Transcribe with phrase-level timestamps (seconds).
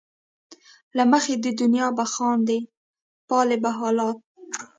[0.97, 2.57] له مخې د دنیا به خاندې
[3.29, 4.17] ،پالې به حالات